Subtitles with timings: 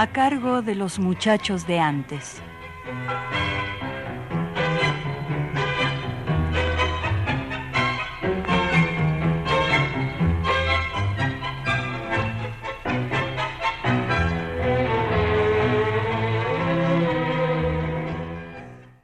[0.00, 2.40] A cargo de los muchachos de antes.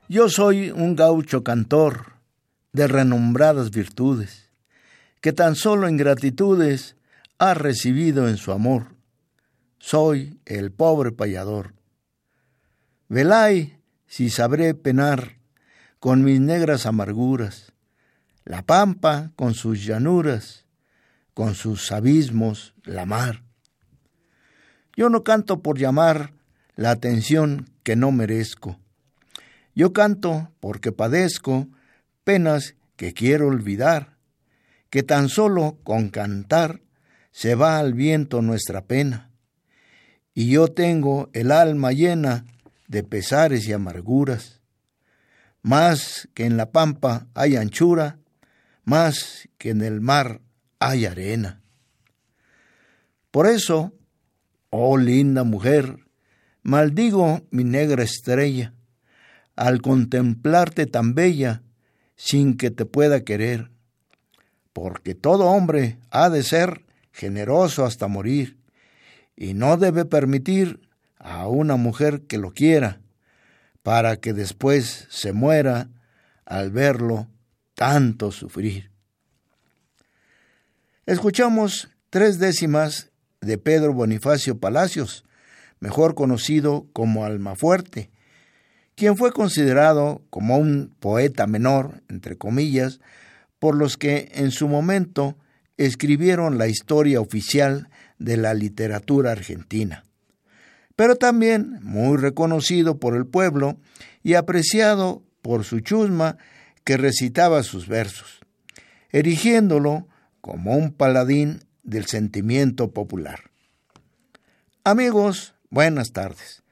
[0.09, 2.15] Yo soy un gaucho cantor
[2.73, 4.48] de renombradas virtudes,
[5.20, 6.96] que tan solo ingratitudes
[7.37, 8.96] ha recibido en su amor
[9.87, 11.73] soy el pobre payador.
[13.09, 15.38] Velay si sabré penar
[16.01, 17.73] con mis negras amarguras,
[18.45, 20.66] la pampa con sus llanuras,
[21.34, 23.45] con sus abismos, la mar.
[24.96, 26.32] Yo no canto por llamar
[26.74, 28.80] la atención que no merezco.
[29.73, 31.68] Yo canto porque padezco
[32.24, 34.16] penas que quiero olvidar,
[34.90, 36.80] que tan solo con cantar
[37.30, 39.30] se va al viento nuestra pena
[40.38, 42.45] y yo tengo el alma llena
[42.88, 44.60] de pesares y amarguras.
[45.62, 48.18] Más que en la pampa hay anchura,
[48.84, 50.43] más que en el mar
[50.78, 51.62] hay arena.
[53.30, 53.95] Por eso,
[54.68, 56.06] oh linda mujer,
[56.62, 58.74] maldigo mi negra estrella,
[59.56, 61.62] al contemplarte tan bella,
[62.15, 63.71] sin que te pueda querer,
[64.75, 68.59] porque todo hombre ha de ser generoso hasta morir,
[69.37, 70.81] y no debe permitir
[71.19, 73.00] a una mujer que lo quiera
[73.83, 75.88] para que después se muera
[76.44, 77.28] al verlo
[77.75, 78.91] tanto sufrir.
[81.05, 85.25] Escuchamos tres décimas de Pedro Bonifacio Palacios,
[85.78, 88.11] mejor conocido como Almafuerte,
[88.97, 92.99] quien fue considerado como un poeta menor, entre comillas,
[93.59, 95.37] por los que en su momento
[95.77, 97.88] escribieron la historia oficial
[98.19, 100.04] de la literatura argentina,
[100.94, 103.78] pero también muy reconocido por el pueblo
[104.22, 106.38] y apreciado por su chusma
[106.84, 108.41] que recitaba sus versos,
[109.10, 110.09] erigiéndolo
[110.41, 113.50] como un paladín del sentimiento popular.
[114.84, 116.62] Amigos, buenas tardes.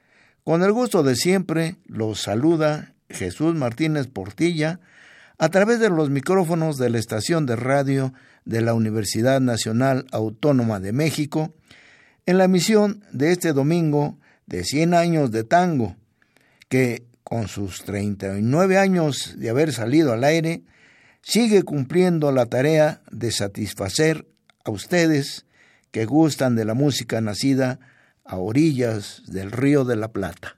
[0.43, 4.79] Con el gusto de siempre los saluda Jesús Martínez Portilla
[5.37, 8.13] a través de los micrófonos de la estación de radio
[8.45, 11.53] de la Universidad Nacional Autónoma de México
[12.25, 15.95] en la misión de este domingo de 100 años de tango,
[16.69, 20.63] que con sus 39 años de haber salido al aire,
[21.21, 24.27] sigue cumpliendo la tarea de satisfacer
[24.63, 25.45] a ustedes
[25.91, 27.79] que gustan de la música nacida
[28.23, 30.57] a orillas del río de la Plata.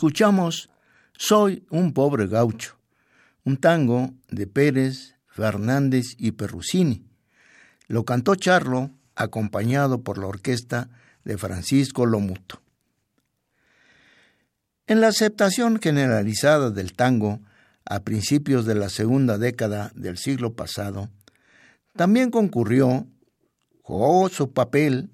[0.00, 0.70] Escuchamos
[1.12, 2.78] Soy un pobre gaucho,
[3.44, 7.04] un tango de Pérez, Fernández y Perrusini.
[7.86, 10.88] Lo cantó Charlo, acompañado por la orquesta
[11.24, 12.62] de Francisco Lomuto.
[14.86, 17.40] En la aceptación generalizada del tango
[17.84, 21.10] a principios de la segunda década del siglo pasado,
[21.94, 23.06] también concurrió,
[23.82, 25.10] jugó su papel,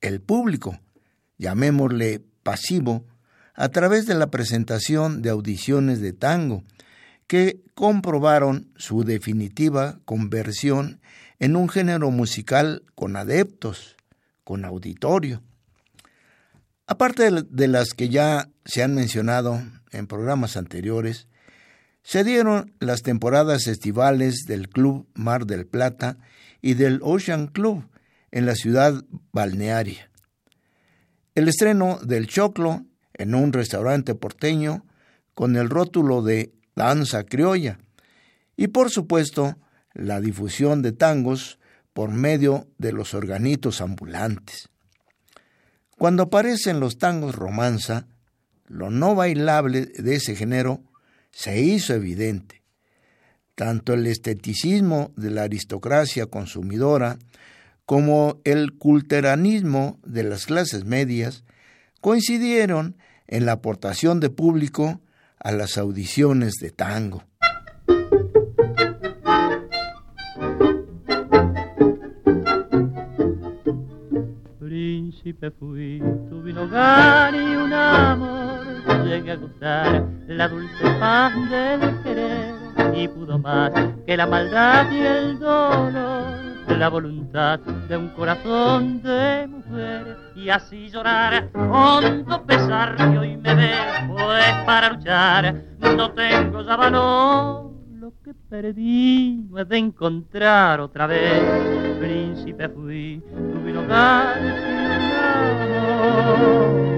[0.00, 0.80] el público,
[1.36, 3.04] llamémosle pasivo,
[3.60, 6.64] a través de la presentación de audiciones de tango,
[7.26, 11.02] que comprobaron su definitiva conversión
[11.38, 13.96] en un género musical con adeptos,
[14.44, 15.42] con auditorio.
[16.86, 19.62] Aparte de las que ya se han mencionado
[19.92, 21.28] en programas anteriores,
[22.02, 26.16] se dieron las temporadas estivales del Club Mar del Plata
[26.62, 27.86] y del Ocean Club
[28.30, 30.10] en la ciudad balnearia.
[31.34, 32.86] El estreno del Choclo
[33.20, 34.86] en un restaurante porteño
[35.34, 37.78] con el rótulo de danza criolla
[38.56, 39.58] y por supuesto
[39.92, 41.58] la difusión de tangos
[41.92, 44.70] por medio de los organitos ambulantes.
[45.98, 48.06] Cuando aparecen los tangos romanza,
[48.66, 50.82] lo no bailable de ese género
[51.30, 52.62] se hizo evidente.
[53.54, 57.18] Tanto el esteticismo de la aristocracia consumidora
[57.84, 61.44] como el culteranismo de las clases medias
[62.00, 62.96] coincidieron
[63.30, 65.00] en la aportación de público
[65.38, 67.22] a las audiciones de tango.
[74.58, 82.54] Príncipe fui, un hogar y un amor, llegué a gustar la dulce paz del querer
[82.94, 83.70] y pudo más
[84.06, 86.39] que la maldad y el dolor
[86.76, 93.54] la voluntad de un corazón de mujer y así llorar hondo pesar que hoy me
[93.54, 93.72] ve
[94.08, 95.62] pues para luchar.
[95.80, 101.42] No tengo ya valor lo que perdí no he de encontrar otra vez.
[101.98, 104.38] Príncipe fui tuve hogar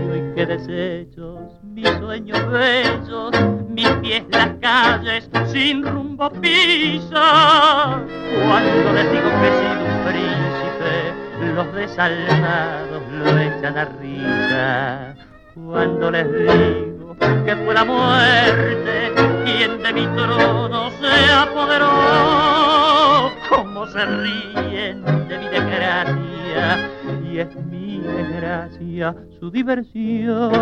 [0.07, 1.42] y hoy que desechos
[1.82, 3.31] mis sueños bellos
[3.69, 8.00] mis pies las calles sin rumbo pisa.
[8.47, 11.12] Cuando les digo que he sido un príncipe,
[11.54, 15.14] los desalmados lo echan a risa.
[15.54, 19.12] Cuando les digo que fue la muerte
[19.45, 26.90] quien de mi trono se apoderó, como se ríen de mi desgracia
[27.25, 30.52] y es mi desgracia su diversión.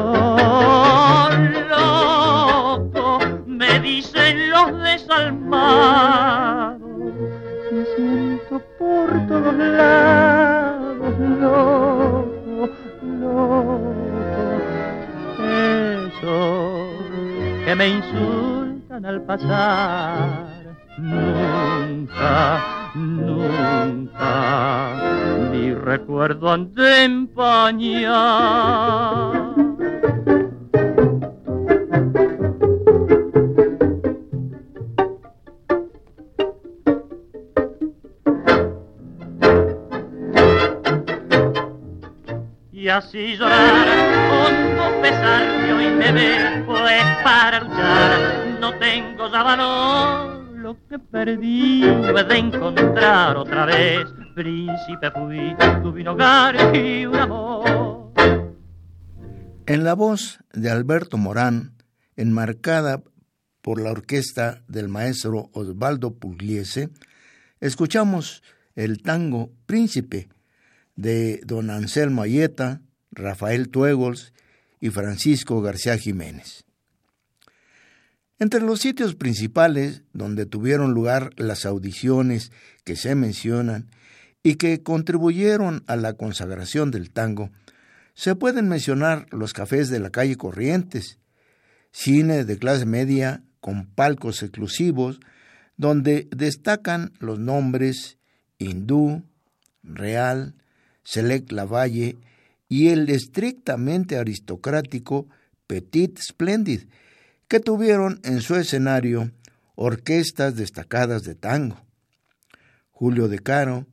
[1.68, 6.80] Loco, me dicen los desalmados,
[7.73, 12.68] me siento por todos lados, loco,
[13.20, 13.94] loco.
[15.42, 16.90] Eso
[17.64, 20.50] que me insultan al pasar,
[53.37, 58.12] otra vez príncipe fui, tuve y amor.
[59.66, 61.75] En la voz de Alberto Morán,
[62.16, 63.02] enmarcada
[63.60, 66.90] por la orquesta del maestro Osvaldo Pugliese,
[67.60, 68.42] escuchamos
[68.75, 70.28] el tango Príncipe
[70.96, 72.80] de don Anselmo Ayeta,
[73.12, 74.32] Rafael Tuegols
[74.80, 76.64] y Francisco García Jiménez.
[78.40, 82.52] Entre los sitios principales donde tuvieron lugar las audiciones
[82.90, 83.88] que se mencionan
[84.42, 87.52] y que contribuyeron a la consagración del tango,
[88.14, 91.20] se pueden mencionar los cafés de la calle Corrientes,
[91.92, 95.20] cine de clase media con palcos exclusivos,
[95.76, 98.18] donde destacan los nombres
[98.59, 99.23] Hindú,
[99.85, 100.56] Real,
[101.04, 102.18] Select Lavalle
[102.68, 105.28] y el estrictamente aristocrático
[105.68, 106.88] Petit Splendid,
[107.47, 109.30] que tuvieron en su escenario
[109.76, 111.80] orquestas destacadas de tango.
[113.00, 113.87] Julio De Caro,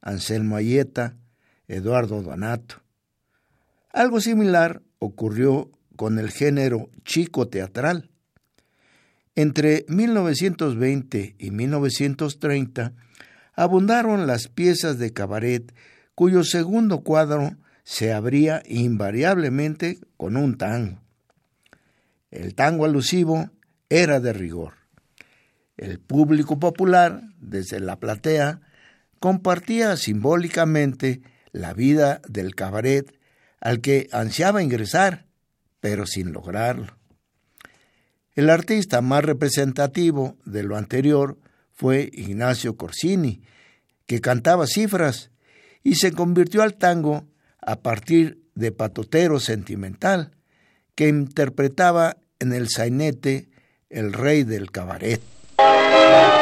[0.00, 1.16] Anselmo Ayeta,
[1.66, 2.76] Eduardo Donato.
[3.92, 8.12] Algo similar ocurrió con el género chico teatral.
[9.34, 12.92] Entre 1920 y 1930
[13.54, 15.74] abundaron las piezas de cabaret
[16.14, 21.02] cuyo segundo cuadro se abría invariablemente con un tango.
[22.30, 23.50] El tango alusivo
[23.88, 24.81] era de rigor.
[25.76, 28.60] El público popular, desde la platea,
[29.18, 33.18] compartía simbólicamente la vida del cabaret
[33.60, 35.26] al que ansiaba ingresar,
[35.80, 36.98] pero sin lograrlo.
[38.34, 41.38] El artista más representativo de lo anterior
[41.72, 43.42] fue Ignacio Corsini,
[44.06, 45.30] que cantaba cifras
[45.82, 47.26] y se convirtió al tango
[47.60, 50.32] a partir de Patotero Sentimental,
[50.94, 53.48] que interpretaba en el sainete
[53.90, 55.20] El Rey del Cabaret.
[56.10, 56.41] Thank you.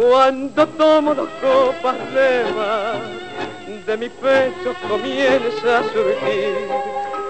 [0.00, 6.56] Cuando tomo dos copas de más, de mi pecho comienza a surgir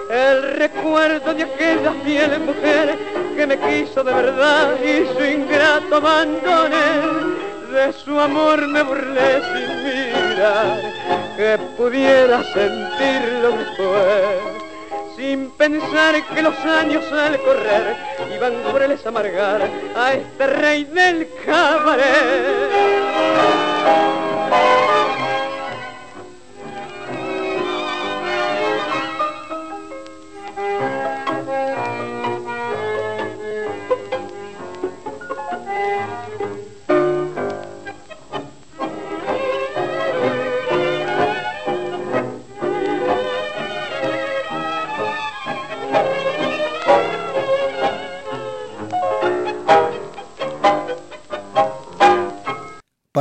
[0.09, 2.97] el recuerdo de aquella fiel mujer
[3.35, 7.41] que me quiso de verdad y su ingrato abandoné.
[7.73, 10.79] De su amor me burlé sin mirar
[11.35, 14.70] que pudiera sentirlo después
[15.21, 17.95] sin pensar que los años al correr
[18.35, 22.71] iban crueles a amargar a este rey del cabaret.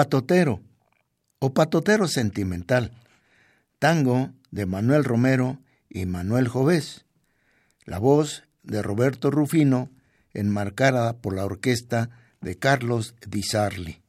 [0.00, 0.62] Patotero
[1.40, 2.90] o Patotero Sentimental,
[3.78, 5.58] tango de Manuel Romero
[5.90, 7.04] y Manuel Jovés,
[7.84, 9.90] la voz de Roberto Rufino,
[10.32, 12.08] enmarcada por la orquesta
[12.40, 14.00] de Carlos Di Sarli.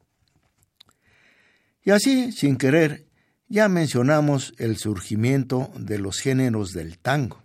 [1.84, 3.04] Y así, sin querer,
[3.48, 7.42] ya mencionamos el surgimiento de los géneros del tango.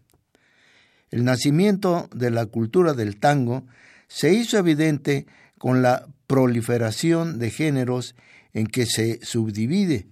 [1.11, 3.65] El nacimiento de la cultura del tango
[4.07, 5.27] se hizo evidente
[5.57, 8.15] con la proliferación de géneros
[8.53, 10.07] en que se subdivide.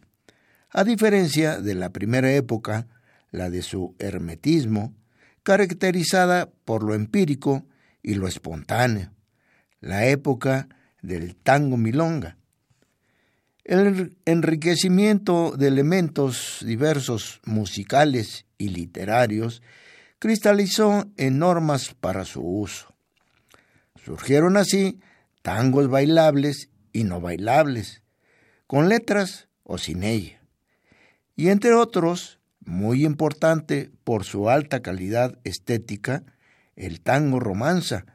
[0.69, 2.87] A diferencia de la primera época,
[3.31, 4.93] la de su hermetismo,
[5.43, 7.65] caracterizada por lo empírico
[8.01, 9.11] y lo espontáneo,
[9.79, 10.69] la época
[11.01, 12.37] del tango milonga.
[13.63, 19.61] El enriquecimiento de elementos diversos musicales y literarios
[20.19, 22.95] cristalizó en normas para su uso.
[24.03, 24.99] Surgieron así
[25.41, 28.03] tangos bailables y no bailables,
[28.67, 30.41] con letras o sin ella.
[31.35, 36.23] Y entre otros, muy importante por su alta calidad estética,
[36.75, 38.05] el tango romanza,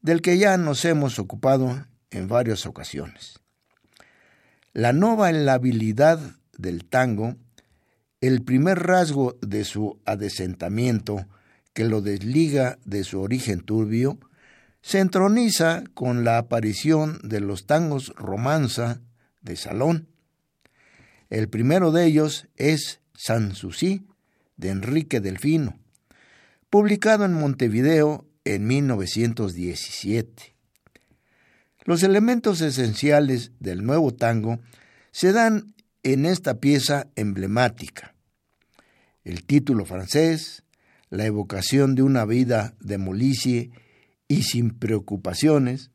[0.00, 3.40] del que ya nos hemos ocupado en varias ocasiones.
[4.72, 6.20] La no bailabilidad
[6.56, 7.36] del tango,
[8.20, 11.26] el primer rasgo de su adesentamiento
[11.72, 14.18] que lo desliga de su origen turbio,
[14.80, 19.00] se entroniza con la aparición de los tangos romanza
[19.48, 20.06] de salón.
[21.30, 24.06] El primero de ellos es Sanssouci
[24.56, 25.78] de Enrique Delfino,
[26.70, 30.54] publicado en Montevideo en 1917.
[31.84, 34.60] Los elementos esenciales del nuevo tango
[35.10, 38.14] se dan en esta pieza emblemática.
[39.24, 40.64] El título francés,
[41.10, 43.70] la evocación de una vida de molicie
[44.28, 45.90] y sin preocupaciones,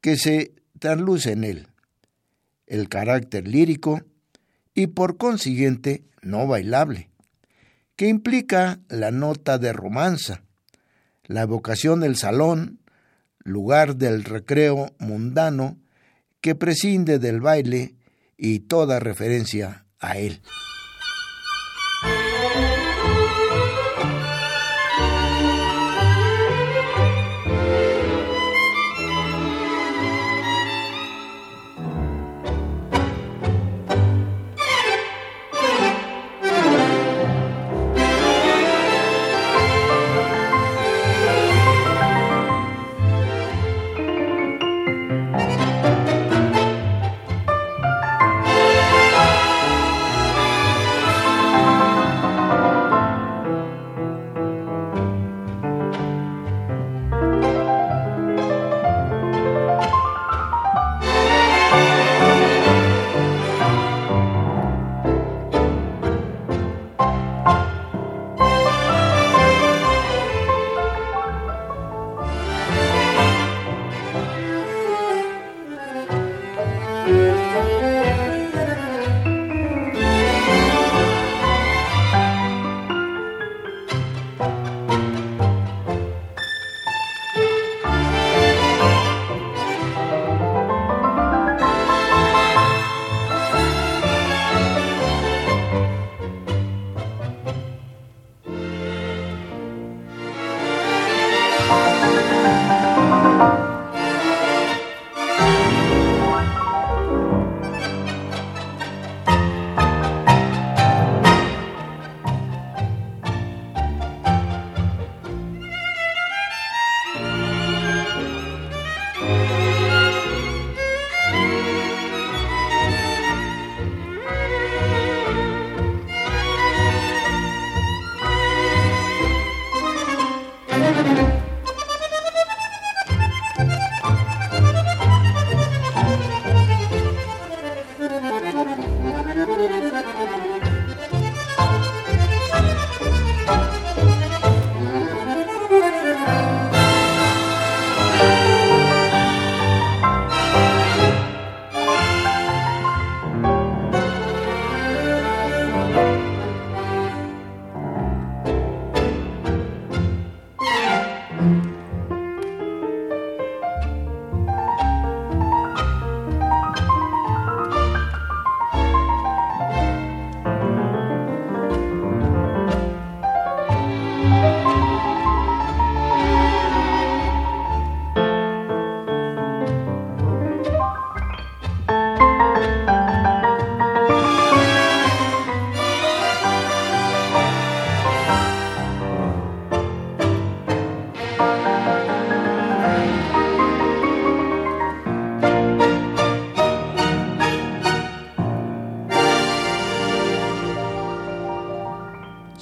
[0.00, 1.68] que se trasluce en él,
[2.68, 4.02] el carácter lírico
[4.74, 7.10] y por consiguiente no bailable,
[7.96, 10.42] que implica la nota de romanza,
[11.24, 12.78] la evocación del salón,
[13.40, 15.78] lugar del recreo mundano
[16.40, 17.96] que prescinde del baile
[18.36, 20.40] y toda referencia a él.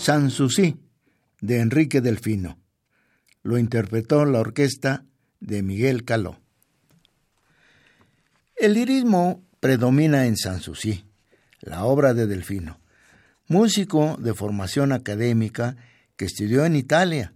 [0.06, 0.76] Sanssouci,
[1.40, 2.60] de Enrique Delfino.
[3.42, 5.04] Lo interpretó la orquesta
[5.40, 6.38] de Miguel Caló.
[8.54, 11.04] El lirismo predomina en Sanssouci,
[11.58, 12.78] la obra de Delfino,
[13.48, 15.76] músico de formación académica
[16.14, 17.32] que estudió en Italia,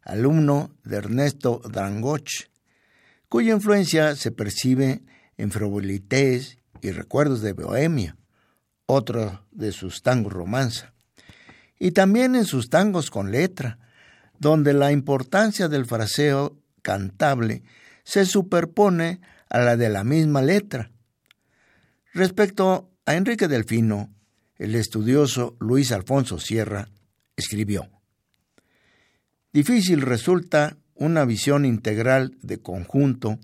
[0.00, 2.48] alumno de Ernesto Drangoch,
[3.28, 5.02] cuya influencia se percibe
[5.36, 8.16] en frivolités y recuerdos de Bohemia,
[8.86, 10.93] otro de sus tangos romanza,
[11.78, 13.78] y también en sus tangos con letra,
[14.38, 17.62] donde la importancia del fraseo cantable
[18.04, 20.90] se superpone a la de la misma letra.
[22.12, 24.10] Respecto a Enrique Delfino,
[24.56, 26.88] el estudioso Luis Alfonso Sierra
[27.36, 27.88] escribió,
[29.52, 33.38] Difícil resulta una visión integral de conjunto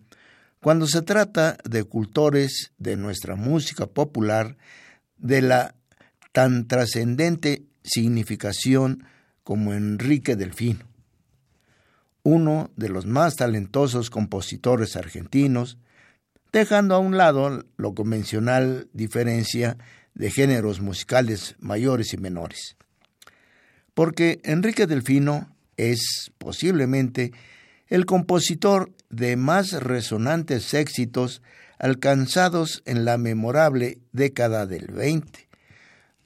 [0.60, 4.56] cuando se trata de cultores de nuestra música popular
[5.16, 5.74] de la
[6.32, 9.04] tan trascendente significación
[9.42, 10.86] como Enrique Delfino,
[12.22, 15.78] uno de los más talentosos compositores argentinos,
[16.52, 19.76] dejando a un lado lo convencional diferencia
[20.14, 22.76] de géneros musicales mayores y menores.
[23.94, 27.32] Porque Enrique Delfino es posiblemente
[27.88, 31.42] el compositor de más resonantes éxitos
[31.78, 35.49] alcanzados en la memorable década del 20,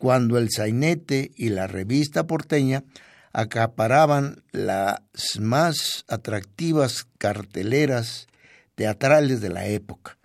[0.04, 2.84] cuando el sainete y la revista porteña
[3.32, 5.00] acaparaban las
[5.40, 8.26] más atractivas carteleras
[8.74, 10.18] teatrales de la época.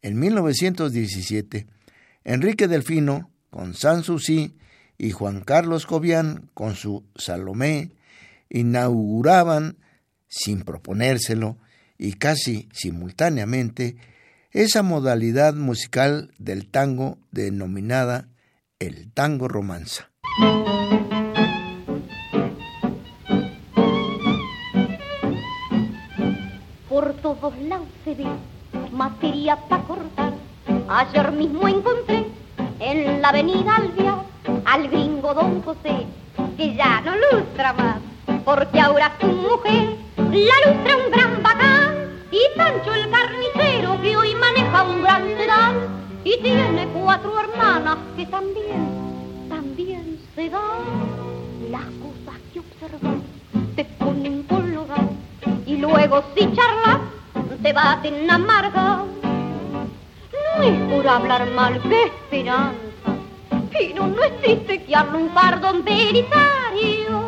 [0.00, 1.66] En 1917,
[2.24, 4.56] Enrique Delfino, con Sanssouci,
[4.96, 7.90] y Juan Carlos Cobian, con su Salomé,
[8.48, 9.76] inauguraban,
[10.28, 11.58] sin proponérselo
[11.98, 13.96] y casi simultáneamente,
[14.50, 18.30] esa modalidad musical del tango denominada
[18.86, 20.08] el tango romanza.
[26.88, 28.26] Por todos lados se ve
[28.92, 30.32] materia para cortar.
[30.88, 32.26] Ayer mismo encontré
[32.80, 34.16] en la avenida Albia
[34.64, 36.06] al gringo don José,
[36.56, 37.98] que ya no lustra más,
[38.44, 41.94] porque ahora su mujer la lustra un gran bacán,
[42.30, 45.71] y Sancho el carnicero que hoy maneja un gran sedán,
[46.24, 53.22] y tiene cuatro hermanas que también, también se dan las cosas que observan,
[53.76, 55.10] te ponen colorado,
[55.66, 57.00] y luego si charlas,
[57.62, 59.04] te baten amarga.
[60.56, 62.92] No es por hablar mal que esperanza
[63.72, 67.18] pero no es triste que hable un pardón belisario,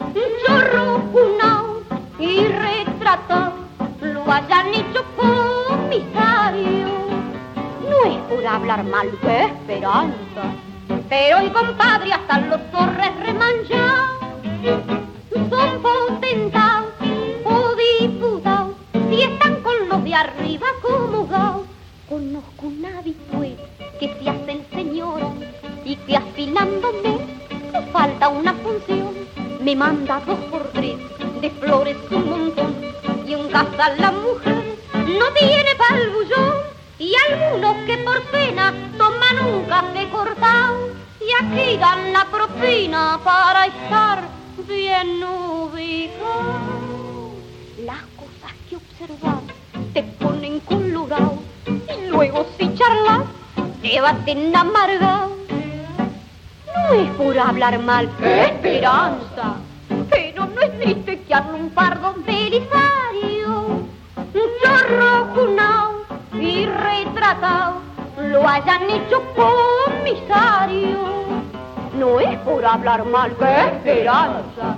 [0.00, 1.82] un chorro funao
[2.18, 3.52] y retratado,
[4.00, 5.43] lo hayan hecho comisario.
[8.34, 10.42] No por hablar mal de esperanza,
[11.08, 14.18] pero el compadre hasta los torres remanchados
[15.50, 16.94] son potentados
[17.44, 18.74] o diputados,
[19.08, 21.66] si están con los de arriba acomodados.
[22.08, 23.56] Conozco un habitué
[24.00, 25.28] que se hacen señores
[25.84, 27.18] y que afilándome
[27.72, 29.14] me falta una función.
[29.60, 30.96] Me manda dos por tres
[31.40, 32.74] de flores un montón
[33.28, 39.46] y en casa la mujer no tiene pa'l bullón y algunos que por pena toman
[39.46, 44.28] un café cortado y aquí dan la propina para estar
[44.68, 46.54] bien ubicado.
[47.84, 49.40] Las cosas que observan
[49.92, 53.22] te ponen colorado y luego si charlas
[53.82, 55.44] te baten amargado
[56.74, 59.56] no es por hablar mal, esperanza.
[60.10, 62.63] Pero no es triste que un pardo belisario,
[68.30, 70.98] lo hayan hecho comisario.
[71.98, 74.76] No es por hablar mal, esperanza.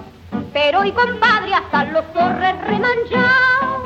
[0.52, 3.82] Pero y compadre hasta los torres remanchados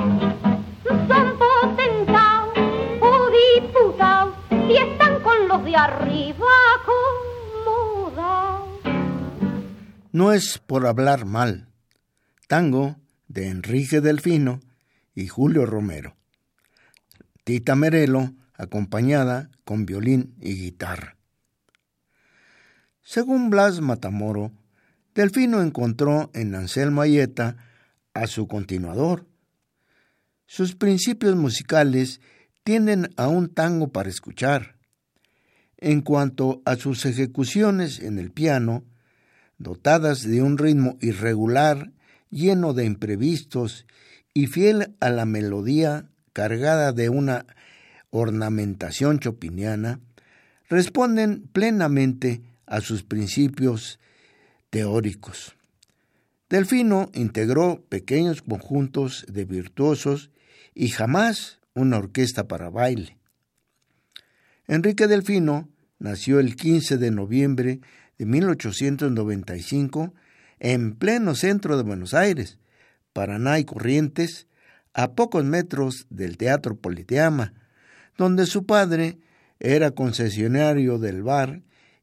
[1.08, 2.58] son potentados
[3.00, 3.30] o
[3.60, 4.34] diputados
[4.68, 6.46] y están con los de arriba
[10.12, 11.68] No es por hablar mal.
[12.48, 12.96] Tango
[13.28, 14.60] de Enrique Delfino
[15.14, 16.16] y Julio Romero.
[17.44, 21.16] Tita Merelo acompañada con violín y guitarra.
[23.02, 24.52] Según Blas Matamoro,
[25.14, 27.56] Delfino encontró en Anselmo Ayeta
[28.12, 29.26] a su continuador.
[30.46, 32.20] Sus principios musicales
[32.62, 34.76] tienden a un tango para escuchar.
[35.78, 38.84] En cuanto a sus ejecuciones en el piano,
[39.56, 41.92] dotadas de un ritmo irregular,
[42.28, 43.86] lleno de imprevistos
[44.34, 47.46] y fiel a la melodía cargada de una
[48.10, 50.00] ornamentación chopiniana,
[50.68, 53.98] responden plenamente a sus principios
[54.70, 55.56] teóricos.
[56.48, 60.30] Delfino integró pequeños conjuntos de virtuosos
[60.74, 63.16] y jamás una orquesta para baile.
[64.66, 65.68] Enrique Delfino
[65.98, 67.80] nació el 15 de noviembre
[68.18, 70.14] de 1895
[70.58, 72.58] en pleno centro de Buenos Aires,
[73.12, 74.46] Paraná y Corrientes,
[74.92, 77.54] a pocos metros del Teatro Politeama,
[78.20, 79.18] donde su padre
[79.60, 81.62] era concesionario del bar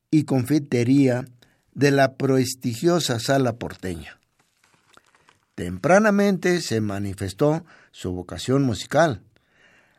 [0.09, 1.25] y confitería
[1.75, 4.19] de la prestigiosa sala porteña.
[5.53, 9.21] Tempranamente se manifestó su vocación musical,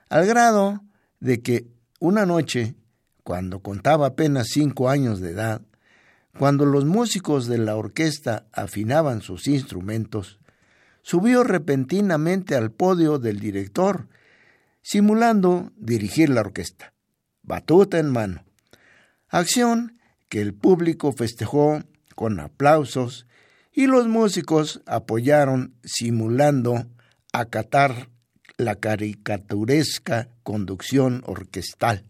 [0.09, 0.83] al grado
[1.21, 1.69] de que
[2.01, 2.75] una noche,
[3.23, 5.63] cuando contaba apenas cinco años de edad,
[6.37, 10.41] cuando los músicos de la orquesta afinaban sus instrumentos,
[11.03, 14.09] subió repentinamente al podio del director,
[14.83, 16.95] simulando dirigir la orquesta,
[17.43, 18.45] batuta en mano.
[19.29, 21.83] Acción que el público festejó
[22.15, 23.27] con aplausos
[23.73, 26.87] y los músicos apoyaron simulando
[27.33, 28.09] acatar
[28.57, 32.08] la caricaturesca conducción orquestal.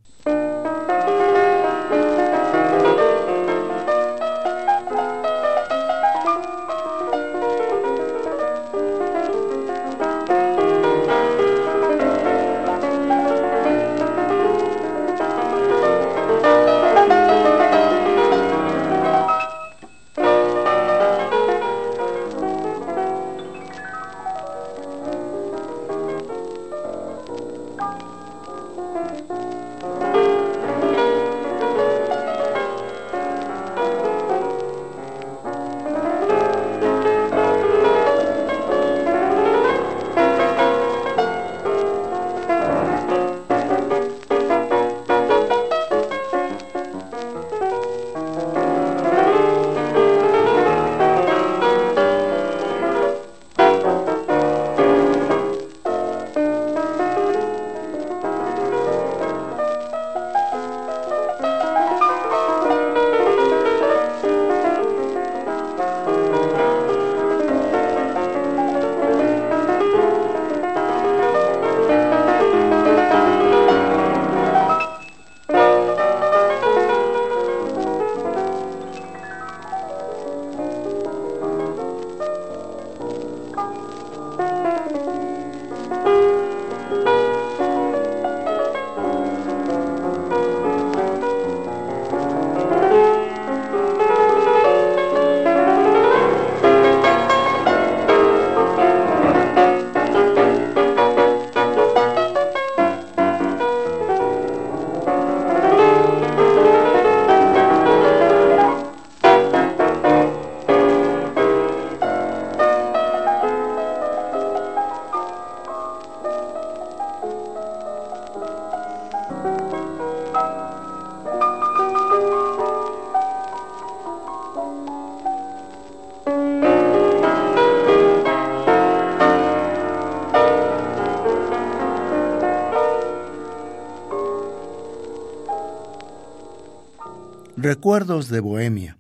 [137.71, 138.97] Recuerdos de Bohemia,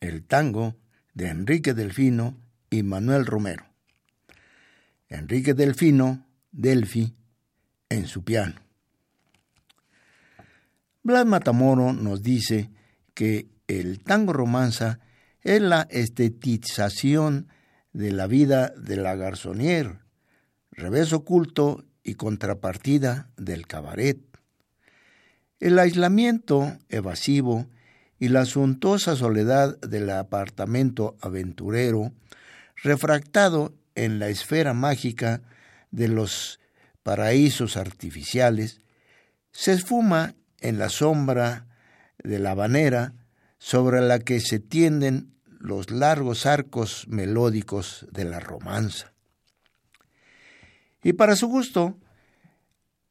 [0.00, 0.76] el tango
[1.12, 2.40] de Enrique Delfino
[2.70, 3.66] y Manuel Romero.
[5.10, 7.14] Enrique Delfino, Delfi,
[7.90, 8.62] en su piano.
[11.02, 12.70] Blas Matamoro nos dice
[13.12, 15.00] que el tango romanza
[15.42, 17.48] es la estetización
[17.92, 19.98] de la vida de la garzonier,
[20.70, 24.18] revés oculto y contrapartida del cabaret.
[25.60, 27.66] El aislamiento evasivo
[28.18, 32.12] y la suntuosa soledad del apartamento aventurero,
[32.76, 35.42] refractado en la esfera mágica
[35.90, 36.60] de los
[37.02, 38.80] paraísos artificiales,
[39.52, 41.66] se esfuma en la sombra
[42.22, 43.14] de la habanera
[43.58, 49.12] sobre la que se tienden los largos arcos melódicos de la romanza.
[51.02, 51.98] Y para su gusto,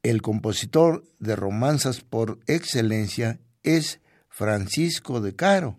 [0.02, 5.78] el compositor de romanzas por excelencia es Francisco de Caro,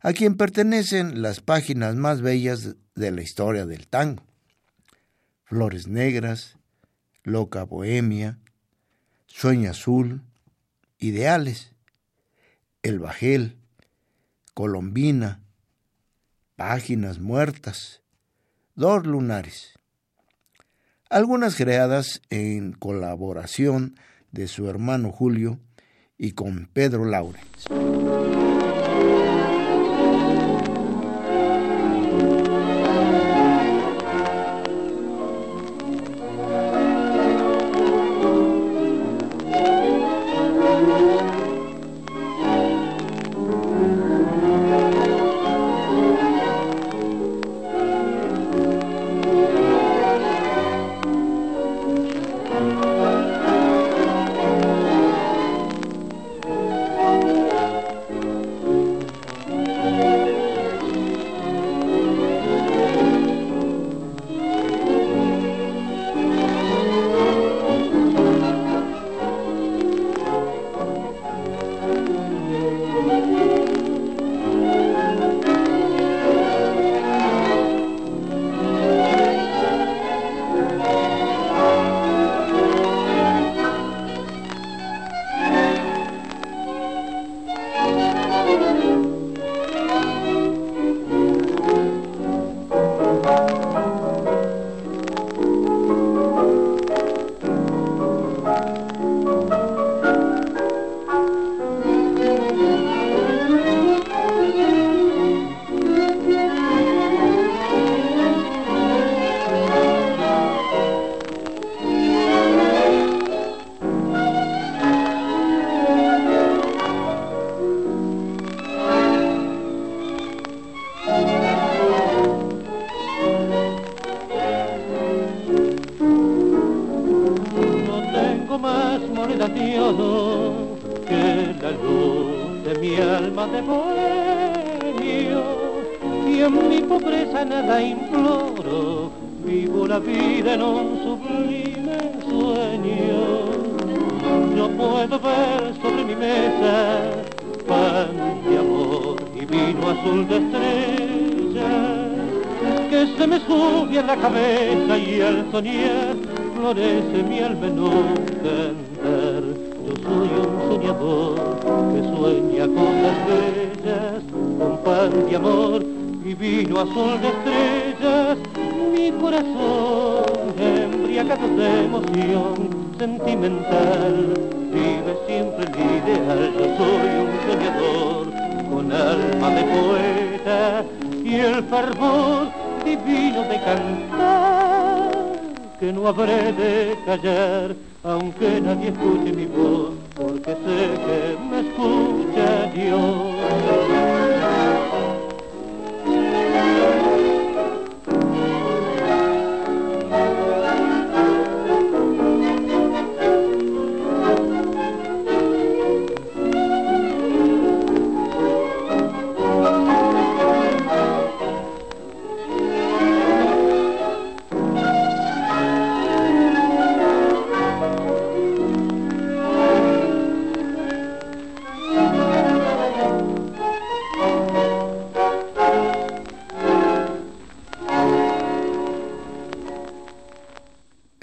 [0.00, 4.24] a quien pertenecen las páginas más bellas de la historia del tango.
[5.44, 6.56] Flores Negras,
[7.24, 8.38] Loca Bohemia,
[9.26, 10.22] Sueño Azul,
[10.98, 11.72] Ideales,
[12.82, 13.56] El Bajel,
[14.54, 15.40] Colombina,
[16.56, 18.02] Páginas Muertas,
[18.74, 19.78] Dos Lunares.
[21.10, 23.96] Algunas creadas en colaboración
[24.30, 25.60] de su hermano Julio
[26.18, 27.91] y con Pedro Laurens.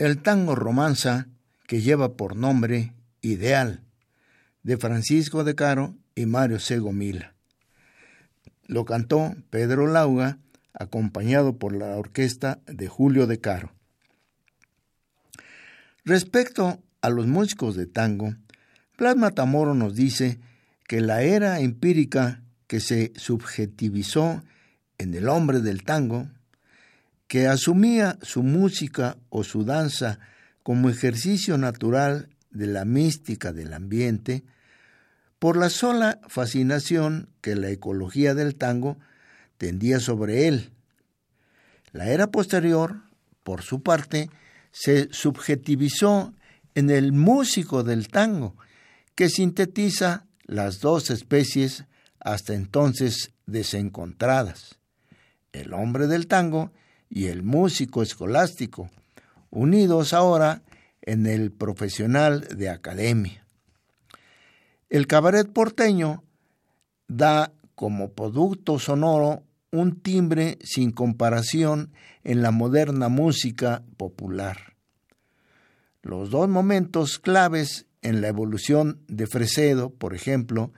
[0.10, 1.28] El tango romanza,
[1.67, 3.84] que lleva por nombre Ideal,
[4.63, 7.36] de Francisco de Caro y Mario Segomila.
[8.65, 10.39] Lo cantó Pedro Lauga,
[10.74, 13.72] acompañado por la orquesta de Julio de Caro.
[16.06, 18.34] Respecto a los músicos de tango,
[18.98, 20.39] Blas Matamoro nos dice
[20.88, 24.41] que la era empírica que se subjetivizó
[24.98, 26.30] en el hombre del tango
[27.29, 30.19] que asumía su música o su danza
[30.63, 34.43] como ejercicio natural de la mística del ambiente,
[35.37, 38.97] por la sola fascinación que la ecología del tango
[39.59, 40.71] tendía sobre él.
[41.91, 43.03] La era posterior,
[43.43, 44.31] por su parte,
[44.71, 46.33] se subjetivizó
[46.73, 48.57] en el músico del tango,
[49.13, 51.85] que sintetiza las dos especies
[52.19, 54.79] hasta entonces desencontradas,
[55.51, 56.73] el hombre del tango
[57.10, 58.89] y el músico escolástico,
[59.50, 60.62] unidos ahora
[61.02, 63.45] en el profesional de academia.
[64.89, 66.24] El cabaret porteño
[67.08, 71.91] da como producto sonoro un timbre sin comparación
[72.24, 74.76] en la moderna música popular.
[76.01, 80.72] Los dos momentos claves en la evolución de Fresedo, por ejemplo,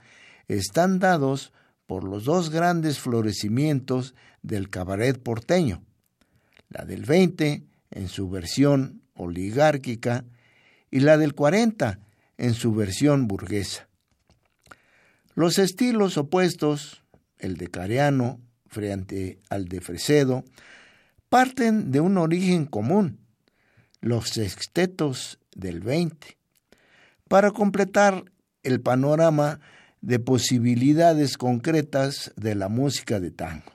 [0.48, 1.52] están dados
[1.86, 5.82] por los dos grandes florecimientos del cabaret porteño,
[6.72, 10.24] la del 20 en su versión oligárquica
[10.90, 11.98] y la del 40
[12.38, 13.88] en su versión burguesa.
[15.34, 17.02] Los estilos opuestos,
[17.38, 20.44] el de Careano frente al de Fresedo,
[21.28, 23.20] parten de un origen común,
[24.00, 26.36] los sextetos del 20,
[27.28, 28.24] para completar
[28.62, 29.60] el panorama
[30.00, 33.72] de posibilidades concretas de la música de tango.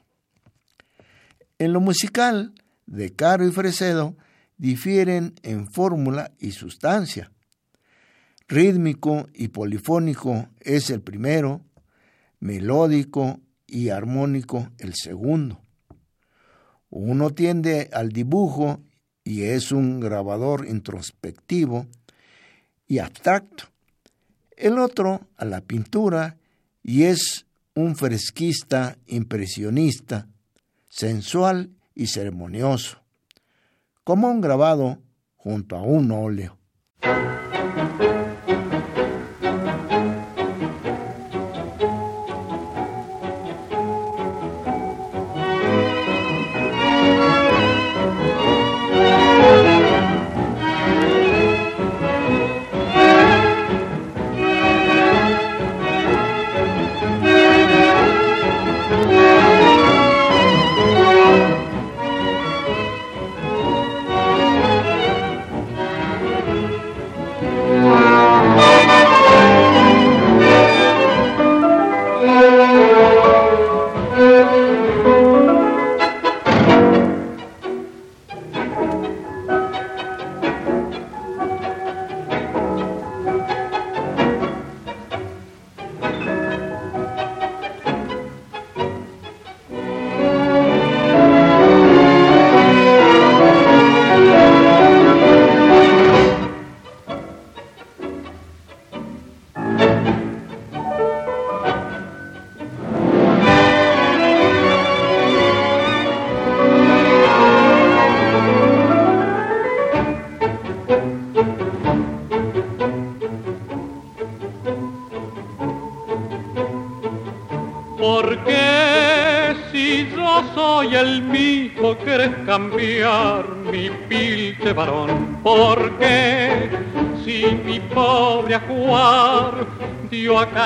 [1.57, 2.53] En lo musical,
[2.87, 4.15] de Caro y Fresedo
[4.57, 7.31] difieren en fórmula y sustancia.
[8.47, 11.61] Rítmico y polifónico es el primero,
[12.39, 15.61] melódico y armónico el segundo.
[16.89, 18.81] Uno tiende al dibujo
[19.23, 21.85] y es un grabador introspectivo
[22.87, 23.65] y abstracto.
[24.55, 26.37] El otro a la pintura
[26.81, 30.27] y es un fresquista impresionista,
[30.89, 33.03] sensual y ceremonioso,
[34.03, 34.99] como un grabado
[35.35, 36.57] junto a un óleo.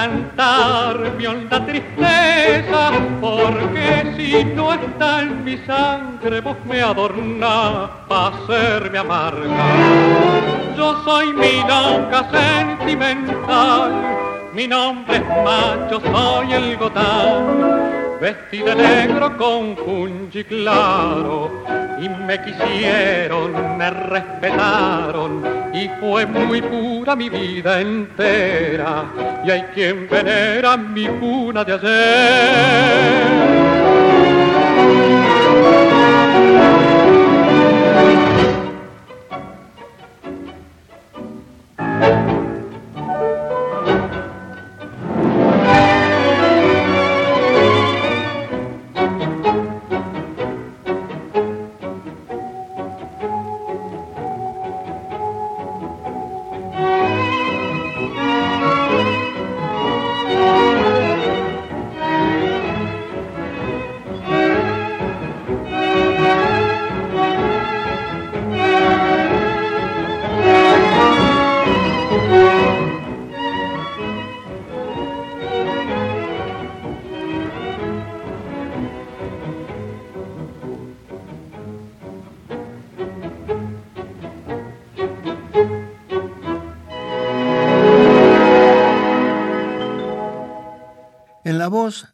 [0.02, 2.92] Cantar mi honda tristeza?
[3.20, 9.66] ¿Por qué si no está en mi sangre vos me adornás para hacerme amarga?
[10.76, 13.92] Yo soy mi loca sentimental
[14.54, 21.50] mi nombre es macho, soy el gotán, vestido de negro con punchi claro,
[22.02, 29.06] y me quisieron, me respetaron, y fue muy pura mi vida entera,
[29.46, 33.71] y hay quien venera mi cuna de ayer.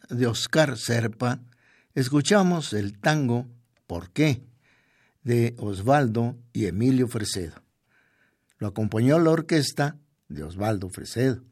[0.10, 1.40] De Oscar Serpa,
[1.96, 3.48] escuchamos el tango
[3.88, 4.44] ¿Por qué?
[5.24, 7.56] de Osvaldo y Emilio Fresedo.
[8.60, 9.98] Lo acompañó la orquesta
[10.28, 11.44] de Osvaldo Fresedo.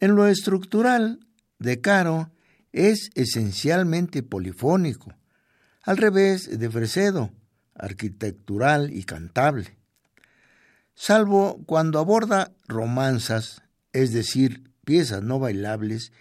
[0.00, 1.20] En lo estructural,
[1.58, 2.30] De Caro
[2.72, 5.12] es esencialmente polifónico,
[5.82, 7.30] al revés de Fresedo,
[7.74, 9.76] arquitectural y cantable.
[10.94, 13.60] Salvo cuando aborda romanzas,
[13.92, 16.12] es decir, piezas no bailables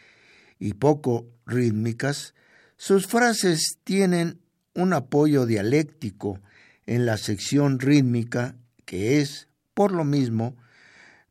[0.59, 2.34] y poco rítmicas,
[2.76, 4.41] sus frases tienen
[4.74, 6.41] un apoyo dialéctico
[6.88, 8.55] en la sección rítmica
[8.86, 10.57] que es, por lo mismo,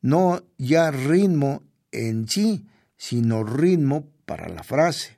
[0.01, 1.61] no ya ritmo
[1.91, 2.65] en sí,
[2.97, 5.17] sino ritmo para la frase.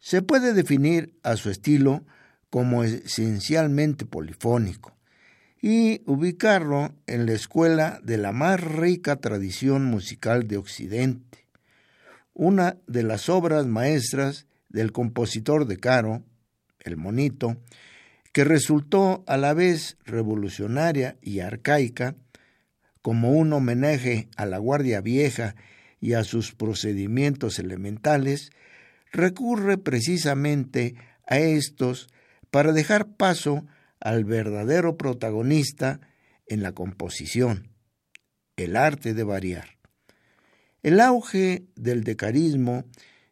[0.00, 2.04] Se puede definir a su estilo
[2.48, 4.91] como esencialmente polifónico
[5.62, 11.42] y ubicarlo en la escuela de la más rica tradición musical de Occidente
[12.34, 16.22] una de las obras maestras del compositor de Caro,
[16.80, 17.56] El Monito,
[18.32, 22.14] que resultó a la vez revolucionaria y arcaica,
[23.02, 25.56] como un homenaje a la Guardia Vieja
[26.00, 28.50] y a sus procedimientos elementales,
[29.10, 30.94] recurre precisamente
[31.26, 32.08] a estos
[32.50, 33.66] para dejar paso
[34.02, 36.00] al verdadero protagonista
[36.46, 37.68] en la composición,
[38.56, 39.78] el arte de variar.
[40.82, 42.84] El auge del decarismo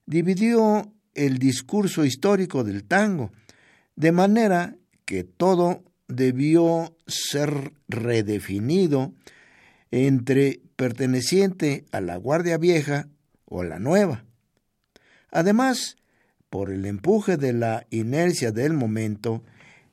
[0.07, 3.33] dividió el discurso histórico del tango,
[3.97, 9.13] de manera que todo debió ser redefinido
[9.91, 13.09] entre perteneciente a la Guardia Vieja
[13.45, 14.25] o a la Nueva.
[15.33, 15.97] Además,
[16.49, 19.43] por el empuje de la inercia del momento,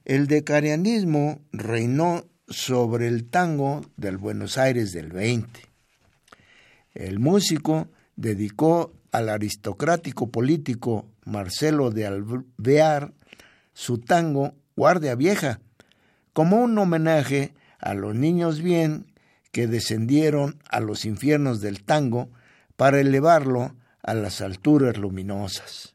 [0.07, 5.59] el decarianismo reinó sobre el tango del Buenos Aires del 20.
[6.93, 13.11] El músico dedicó al aristocrático político Marcelo de Alvear
[13.73, 15.59] su tango Guardia Vieja,
[16.31, 19.07] como un homenaje a los niños bien
[19.51, 22.29] que descendieron a los infiernos del tango
[22.77, 25.91] para elevarlo a las alturas luminosas.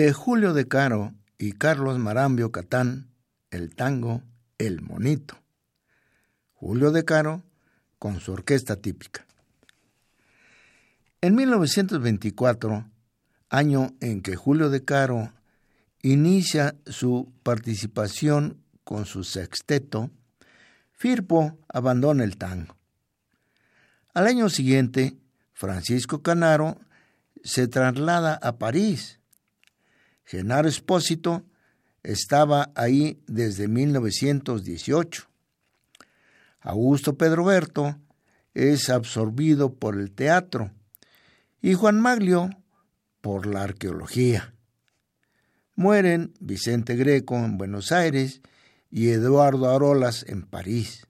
[0.00, 3.10] De Julio de Caro y Carlos Marambio Catán,
[3.50, 4.22] el tango
[4.56, 5.36] El Monito.
[6.54, 7.42] Julio de Caro
[7.98, 9.26] con su orquesta típica.
[11.20, 12.90] En 1924,
[13.50, 15.34] año en que Julio de Caro
[16.00, 20.10] inicia su participación con su sexteto,
[20.92, 22.74] Firpo abandona el tango.
[24.14, 25.18] Al año siguiente,
[25.52, 26.80] Francisco Canaro
[27.44, 29.19] se traslada a París.
[30.30, 31.42] Genaro Espósito
[32.04, 35.28] estaba ahí desde 1918.
[36.60, 37.98] Augusto Pedroberto
[38.54, 40.70] es absorbido por el teatro
[41.60, 42.48] y Juan Maglio
[43.20, 44.54] por la arqueología.
[45.74, 48.40] Mueren Vicente Greco en Buenos Aires
[48.88, 51.08] y Eduardo Arolas en París.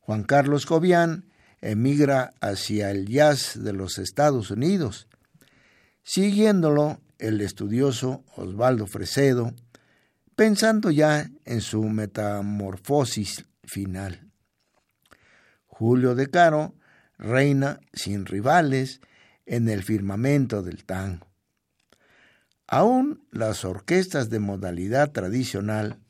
[0.00, 1.30] Juan Carlos Jovián
[1.62, 5.08] emigra hacia el jazz de los Estados Unidos,
[6.02, 9.54] siguiéndolo el estudioso Osvaldo Fresedo,
[10.36, 14.30] pensando ya en su metamorfosis final.
[15.66, 16.74] Julio de Caro
[17.16, 19.00] reina sin rivales
[19.46, 21.26] en el firmamento del tango.
[22.66, 26.00] Aún las orquestas de modalidad tradicional,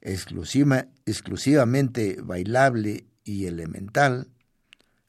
[0.00, 4.28] exclusiva, exclusivamente bailable y elemental,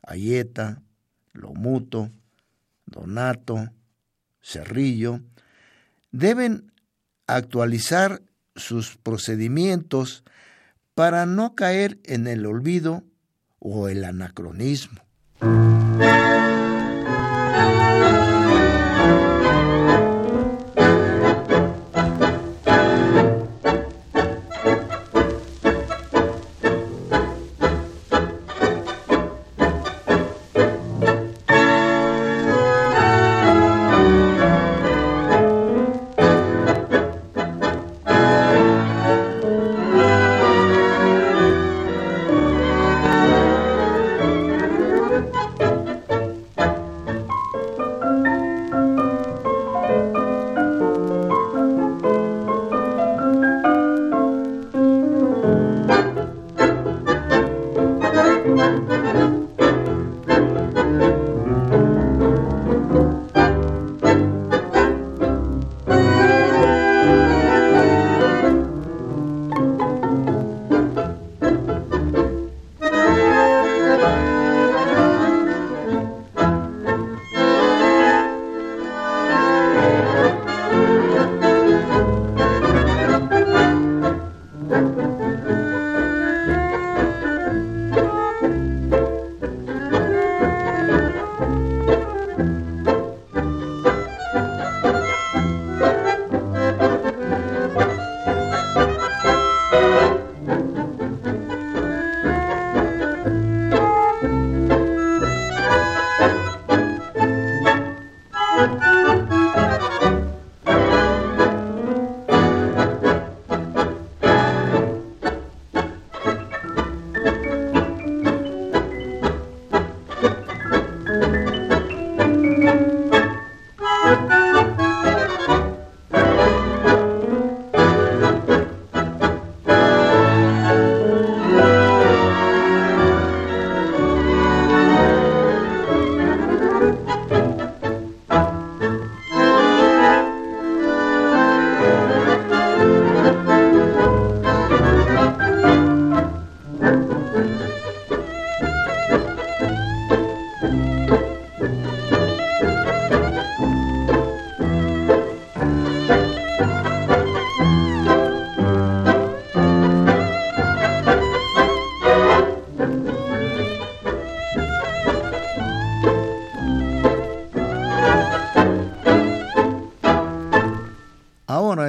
[0.03, 0.83] Ayeta,
[1.33, 2.11] Lomuto,
[2.85, 3.71] Donato,
[4.41, 5.21] Cerrillo,
[6.11, 6.71] deben
[7.27, 8.21] actualizar
[8.55, 10.23] sus procedimientos
[10.95, 13.03] para no caer en el olvido
[13.59, 15.01] o el anacronismo.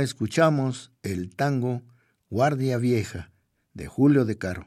[0.08, 1.82] Escuchamos el tango
[2.30, 3.30] Guardia Vieja
[3.74, 4.66] de Julio de Caro.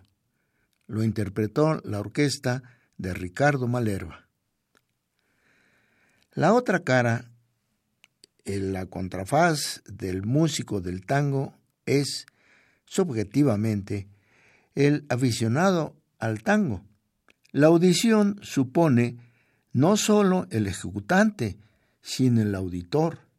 [0.85, 2.61] Lo interpretó la orquesta
[2.99, 4.29] de Ricardo Malerva.
[6.33, 7.31] La otra cara,
[8.45, 12.27] en la contrafaz del músico del tango, es,
[12.85, 14.07] subjetivamente,
[14.75, 16.85] el aficionado al tango.
[17.51, 19.17] La audición supone
[19.73, 21.57] no sólo el ejecutante,
[21.99, 23.30] sino el auditor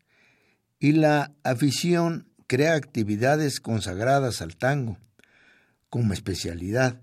[0.83, 4.99] y la afición crea actividades consagradas al tango
[5.89, 7.01] como especialidad.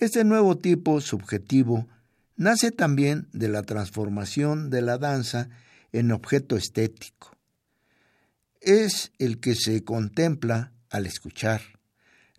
[0.00, 1.86] Este nuevo tipo subjetivo
[2.34, 5.48] nace también de la transformación de la danza
[5.92, 7.36] en objeto estético.
[8.60, 11.60] es el que se contempla al escuchar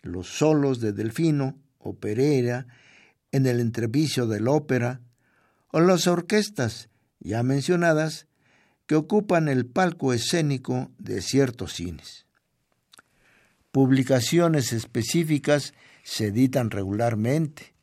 [0.02, 2.68] los solos de Delfino o Pereira
[3.32, 5.00] en el entrevicio de la ópera
[5.70, 6.90] o las orquestas
[7.22, 8.28] ya mencionadas
[8.92, 12.26] que ocupan el palco escénico de ciertos cines.
[13.72, 15.74] Publicaciones específicas
[16.04, 17.74] se editan regularmente.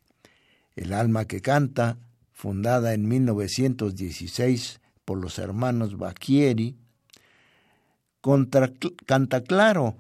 [0.77, 1.97] El alma que canta,
[2.35, 6.77] fundada en 1916 por los hermanos Bacchieri,
[8.21, 9.97] Canta Claro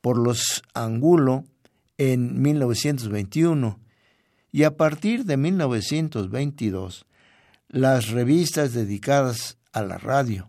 [0.00, 1.44] por los Angulo
[1.96, 3.78] en 1921
[4.50, 7.06] y a partir de 1922
[7.68, 10.48] las revistas dedicadas a la radio.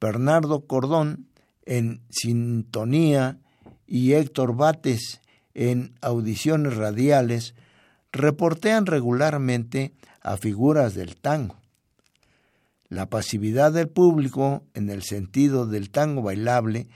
[0.00, 1.28] Bernardo Cordón
[1.66, 3.38] en Sintonía
[3.86, 5.20] y Héctor Bates
[5.54, 7.54] en Audiciones Radiales
[8.12, 11.56] reportean regularmente a figuras del tango.
[12.88, 16.88] La pasividad del público, en el sentido del tango bailable,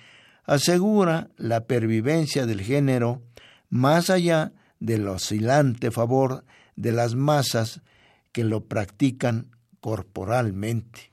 [0.45, 3.23] asegura la pervivencia del género
[3.69, 6.45] más allá del oscilante favor
[6.77, 7.83] de las masas
[8.33, 9.51] que lo practican
[9.83, 11.11] corporalmente.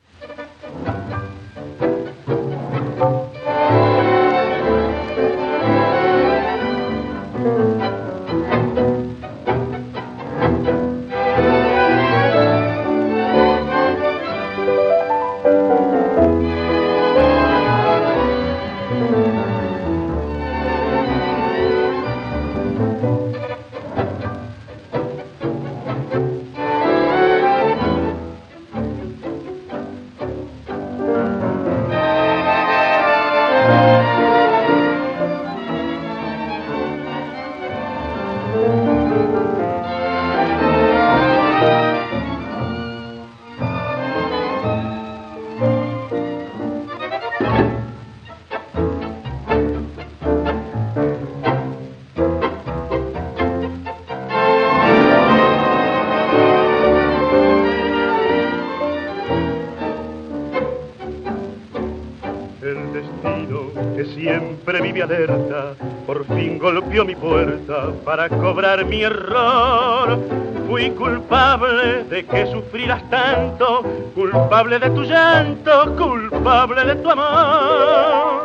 [66.71, 70.19] Golpeó mi puerta para cobrar mi error.
[70.67, 78.43] Fui culpable de que sufrirás tanto, culpable de tu llanto, culpable de tu amor.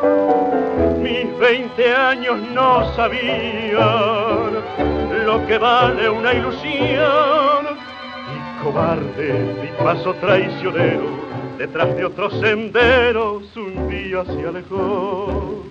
[1.02, 4.54] Mis veinte años no sabían
[5.26, 7.76] lo que vale una ilusión.
[8.32, 11.10] Y cobarde, mi paso traicionero,
[11.58, 15.62] detrás de otros senderos, un día se alejó.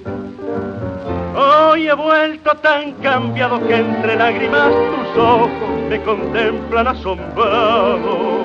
[1.36, 5.50] Hoy he vuelto tan cambiado que entre lágrimas tus ojos
[5.90, 8.44] me contemplan asombrado.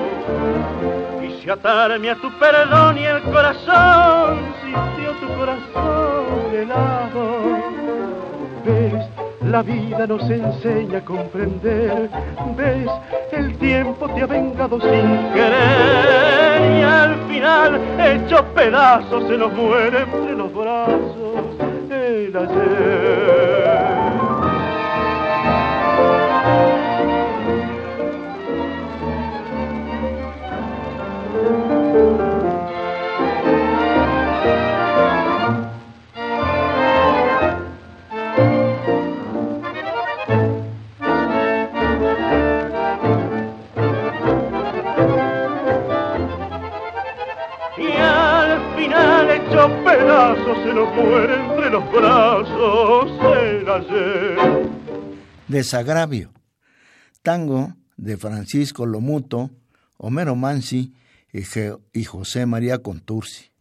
[1.21, 7.41] Quise atarme a tu perdón y el corazón sintió tu corazón helado.
[8.65, 9.05] Ves,
[9.43, 12.09] la vida nos enseña a comprender.
[12.57, 12.89] Ves,
[13.31, 20.01] el tiempo te ha vengado sin querer y al final, hecho pedazos, se nos muere
[20.01, 21.28] entre los brazos
[22.29, 22.35] y
[47.97, 54.69] al final hecho pedazos se nos muere los brazos el ayer.
[55.47, 56.31] Desagravio.
[57.21, 59.51] Tango de Francisco Lomuto,
[59.97, 60.93] Homero Mansi
[61.31, 63.51] y José María Contursi.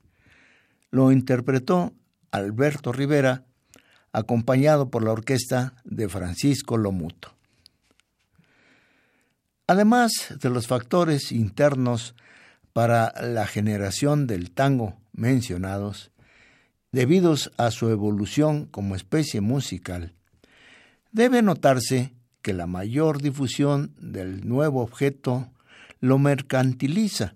[0.91, 1.93] Lo interpretó
[2.31, 3.45] Alberto Rivera,
[4.13, 7.35] acompañado por la orquesta de Francisco Lomuto.
[9.67, 12.15] Además de los factores internos
[12.73, 16.11] para la generación del tango mencionados,
[16.93, 20.15] debidos a su evolución como especie musical,
[21.13, 25.51] debe notarse que la mayor difusión del nuevo objeto
[26.01, 27.35] lo mercantiliza,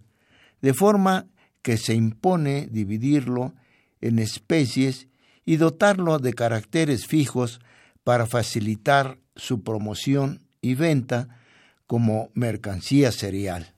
[0.61, 1.27] de forma
[1.63, 3.55] que se impone dividirlo
[4.01, 5.09] en especies
[5.45, 7.61] y dotarlo de caracteres fijos
[8.05, 11.29] para facilitar su promoción y venta
[11.87, 13.72] como mercancía serial.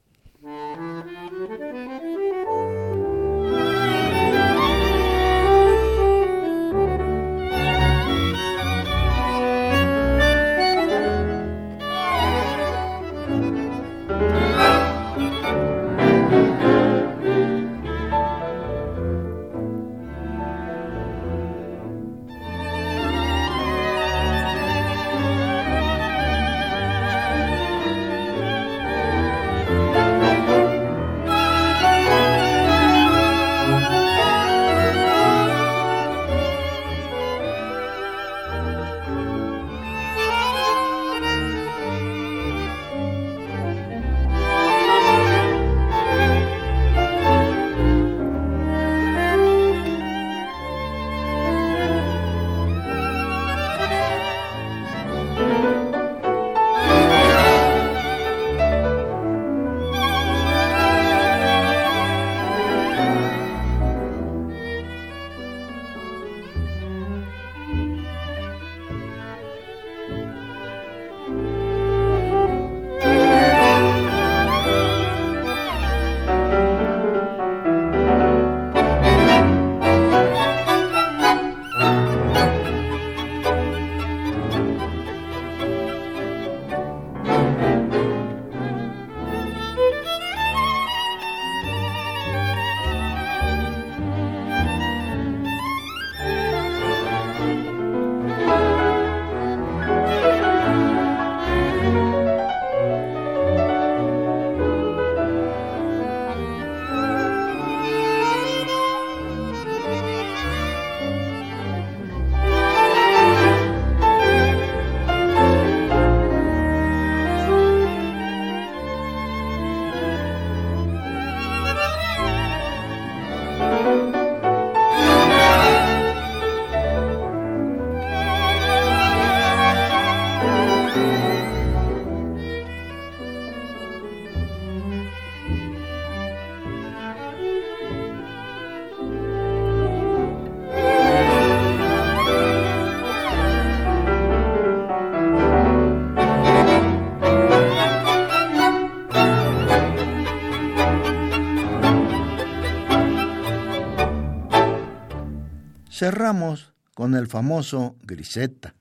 [156.04, 158.74] Cerramos con el famoso Griseta,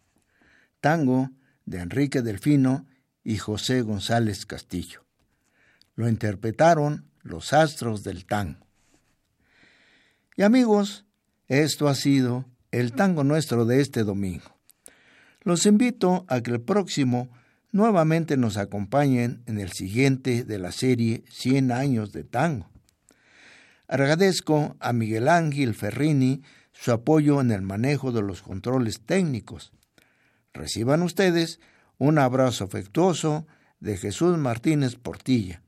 [0.81, 1.29] tango
[1.63, 2.85] de Enrique Delfino
[3.23, 5.05] y José González Castillo.
[5.95, 8.67] Lo interpretaron los astros del tango.
[10.35, 11.05] Y amigos,
[11.47, 14.57] esto ha sido el tango nuestro de este domingo.
[15.43, 17.29] Los invito a que el próximo
[17.71, 22.69] nuevamente nos acompañen en el siguiente de la serie 100 años de tango.
[23.87, 26.41] Agradezco a Miguel Ángel Ferrini
[26.83, 29.71] su apoyo en el manejo de los controles técnicos.
[30.53, 31.61] Reciban ustedes
[31.97, 33.47] un abrazo afectuoso
[33.79, 35.61] de Jesús Martínez Portilla.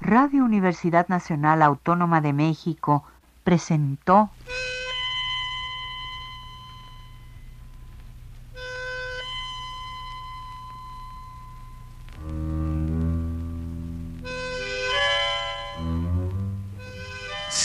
[0.00, 3.04] Radio Universidad Nacional Autónoma de México
[3.44, 4.30] presentó